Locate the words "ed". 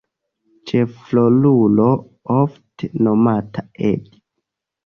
3.93-4.13